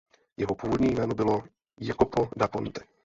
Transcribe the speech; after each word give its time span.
Jeho 0.37 0.55
původní 0.55 0.93
jméno 0.95 1.15
bylo 1.15 1.43
"Jacopo 1.79 2.29
da 2.37 2.47
Ponte". 2.47 2.81